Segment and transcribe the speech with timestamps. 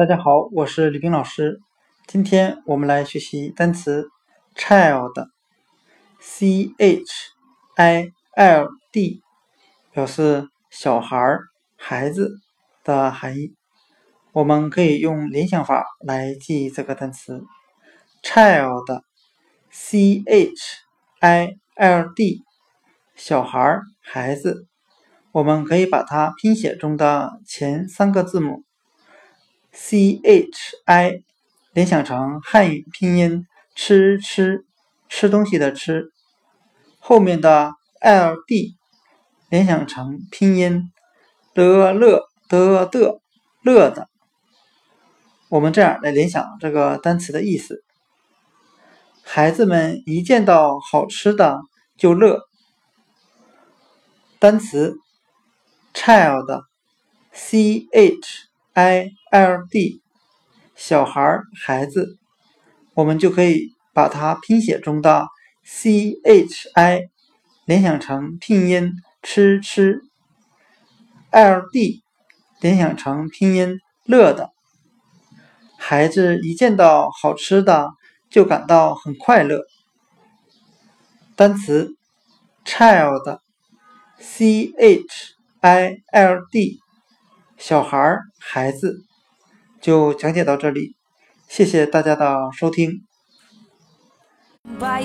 [0.00, 1.60] 大家好，我是李冰老师。
[2.06, 4.08] 今天我们来学习单词
[4.56, 7.04] child，c h
[7.76, 9.20] i l d，
[9.92, 11.42] 表示小孩儿、
[11.76, 12.38] 孩子
[12.82, 13.52] 的含义。
[14.32, 17.44] 我们可以用联想法来记忆这个单词
[18.22, 20.54] child，c h
[21.20, 22.40] i l d，
[23.14, 24.66] 小孩儿、孩子。
[25.32, 28.64] 我们可以把它拼写中的前三个字母。
[29.72, 31.22] C h i
[31.72, 34.64] 联想成汉语拼音吃吃
[35.08, 36.10] 吃东西的吃，
[36.98, 38.76] 后面的 l d
[39.48, 40.90] 联想成拼音
[41.54, 43.20] 的乐的的
[43.62, 44.08] 乐的。
[45.48, 47.84] 我们这样来联想这个单词的意思：
[49.22, 51.60] 孩子们一见到好吃的
[51.96, 52.40] 就乐。
[54.38, 54.96] 单词
[55.94, 58.49] child，c h。
[58.74, 60.00] I l d
[60.76, 62.16] 小孩孩子，
[62.94, 65.26] 我们就可以把它拼写中的
[65.64, 67.08] c h i
[67.64, 70.02] 联想成拼音吃吃
[71.30, 72.02] ，l d
[72.60, 74.52] 联想成拼音乐的。
[75.76, 77.90] 孩子一见到好吃的
[78.28, 79.64] 就感到很快乐。
[81.34, 81.96] 单词
[82.64, 86.78] child，c h i l d。
[87.60, 89.04] 小孩儿、孩子，
[89.82, 90.96] 就讲解到这里，
[91.46, 93.02] 谢谢大家的收听。
[94.78, 95.02] try